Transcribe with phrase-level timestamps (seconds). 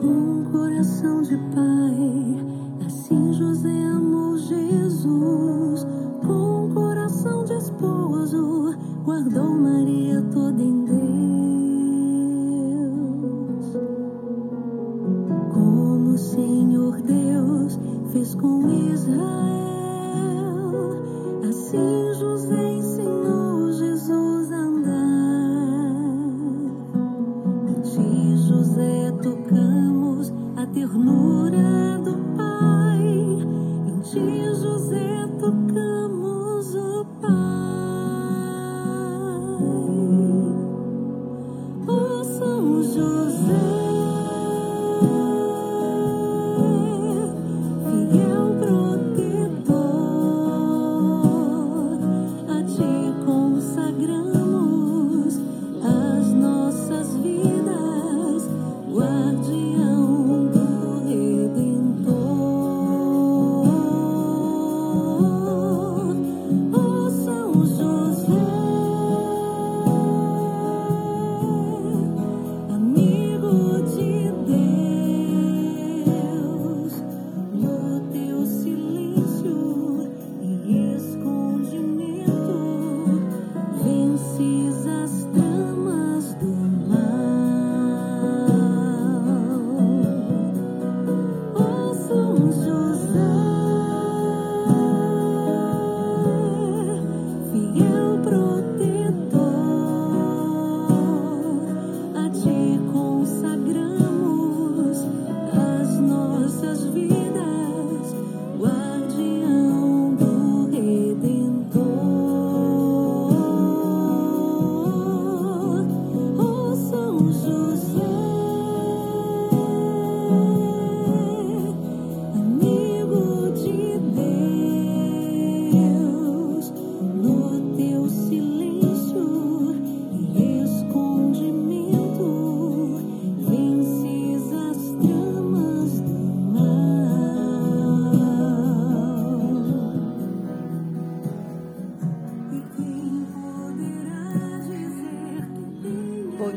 [0.00, 5.86] Com coração de pai, assim José amou Jesus.
[6.26, 8.74] Com coração de esposo,
[9.04, 10.96] guardou Maria toda em Deus.
[15.52, 17.78] Como o Senhor Deus
[18.10, 19.20] fez com Israel,
[21.46, 22.69] assim José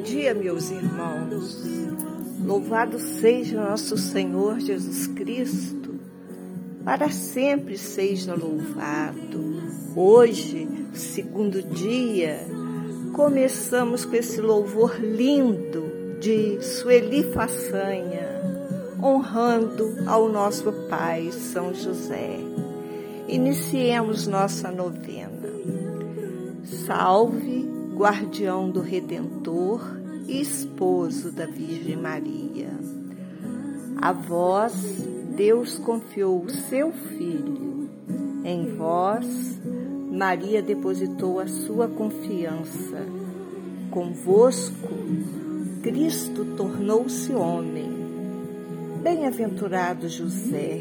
[0.00, 1.62] Bom dia, meus irmãos.
[2.42, 6.00] Louvado seja nosso Senhor Jesus Cristo.
[6.82, 9.60] Para sempre seja louvado.
[9.94, 12.46] Hoje, segundo dia,
[13.12, 18.40] começamos com esse louvor lindo de Sueli Façanha,
[19.02, 22.38] honrando ao nosso Pai São José.
[23.28, 25.50] Iniciemos nossa novena.
[26.86, 27.59] Salve,
[28.00, 29.82] guardião do Redentor
[30.26, 32.70] e esposo da Virgem Maria.
[34.00, 34.72] A vós,
[35.36, 37.90] Deus confiou o seu Filho.
[38.42, 39.60] Em vós,
[40.10, 43.04] Maria depositou a sua confiança.
[43.90, 44.88] Convosco,
[45.82, 47.90] Cristo tornou-se homem.
[49.02, 50.80] Bem-aventurado José,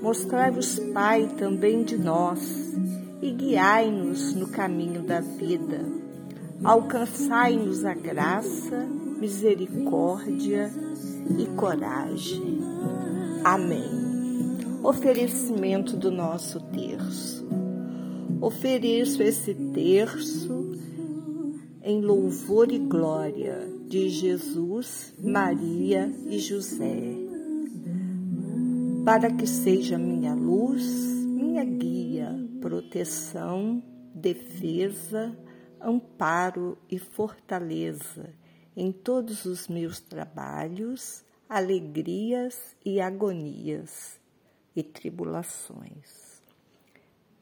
[0.00, 2.76] mostrai-vos Pai também de nós
[3.20, 6.07] e guiai-nos no caminho da vida.
[6.62, 8.84] Alcançai-nos a graça,
[9.20, 10.70] misericórdia
[11.38, 12.58] e coragem.
[13.44, 14.08] Amém.
[14.82, 17.46] Oferecimento do nosso terço.
[18.40, 20.72] Ofereço esse terço
[21.82, 27.14] em louvor e glória de Jesus, Maria e José,
[29.04, 30.84] para que seja minha luz,
[31.24, 33.82] minha guia, proteção,
[34.14, 35.34] defesa,
[35.80, 38.34] amparo e fortaleza
[38.76, 44.20] em todos os meus trabalhos, alegrias e agonias
[44.76, 46.40] e tribulações.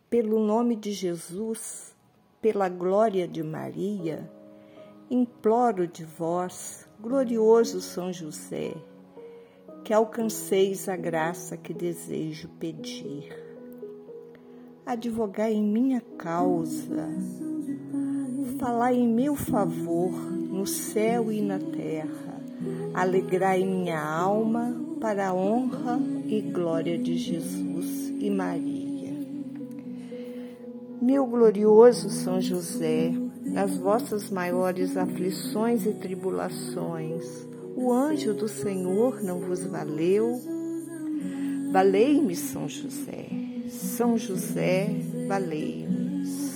[0.08, 1.94] Pelo nome de Jesus,
[2.40, 4.30] pela glória de Maria,
[5.10, 8.74] imploro de vós, glorioso São José,
[9.84, 13.28] que alcanceis a graça que desejo pedir.
[14.86, 17.08] Advogai em minha causa,
[18.58, 22.40] falai em meu favor no céu e na terra,
[22.94, 28.86] alegrai minha alma para a honra e glória de Jesus e Maria.
[31.00, 33.12] Meu glorioso São José,
[33.44, 40.40] nas vossas maiores aflições e tribulações, o anjo do Senhor não vos valeu?
[41.70, 43.26] Valei-me, São José.
[43.68, 44.88] São José,
[45.28, 45.95] valei-me.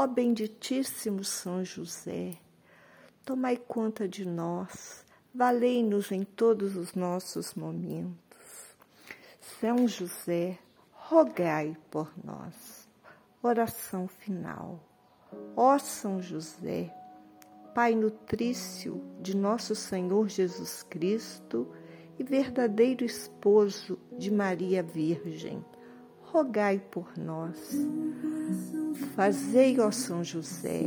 [0.00, 2.38] Ó benditíssimo São José,
[3.24, 5.04] tomai conta de nós,
[5.34, 8.76] valei-nos em todos os nossos momentos.
[9.60, 10.56] São José,
[10.92, 12.88] rogai por nós.
[13.42, 14.78] Oração final.
[15.56, 16.94] Ó São José,
[17.74, 21.66] Pai nutrício de nosso Senhor Jesus Cristo
[22.16, 25.64] e verdadeiro esposo de Maria Virgem,
[26.22, 27.72] rogai por nós.
[29.14, 30.82] Fazei, ó São José,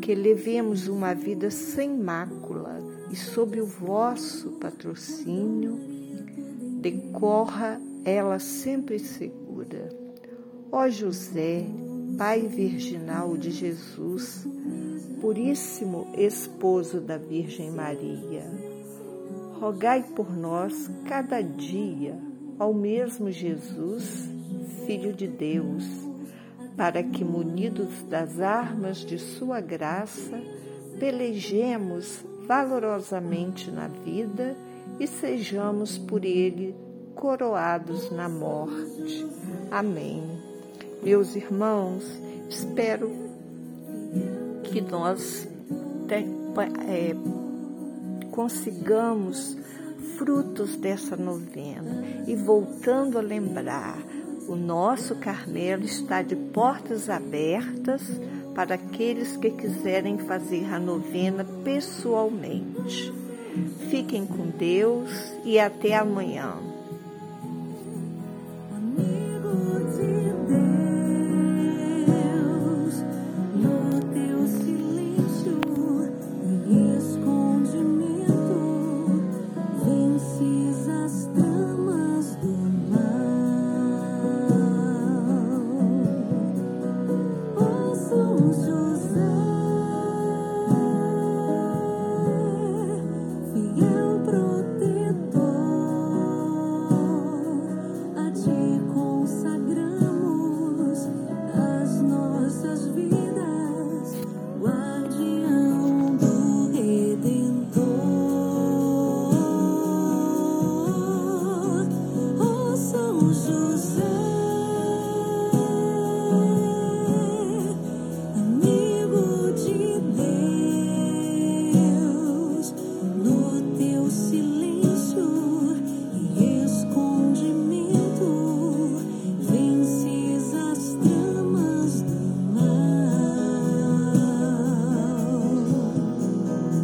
[0.00, 2.78] que levemos uma vida sem mácula
[3.10, 5.78] e sob o vosso patrocínio
[6.80, 9.88] decorra ela sempre segura.
[10.72, 11.66] Ó José,
[12.16, 14.46] Pai virginal de Jesus,
[15.20, 18.44] puríssimo esposo da Virgem Maria,
[19.58, 22.18] rogai por nós cada dia
[22.58, 24.28] ao mesmo Jesus,
[24.84, 26.09] Filho de Deus,
[26.80, 30.40] para que, munidos das armas de Sua graça,
[30.98, 34.56] pelejemos valorosamente na vida
[34.98, 36.74] e sejamos por Ele
[37.14, 39.26] coroados na morte.
[39.70, 40.22] Amém.
[41.02, 42.02] Meus irmãos,
[42.48, 43.10] espero
[44.64, 45.46] que nós
[46.08, 47.14] é,
[48.30, 49.54] consigamos
[50.16, 53.98] frutos dessa novena e voltando a lembrar,
[54.50, 58.02] o nosso Carmelo está de portas abertas
[58.52, 63.12] para aqueles que quiserem fazer a novena pessoalmente.
[63.88, 65.08] Fiquem com Deus
[65.44, 66.69] e até amanhã.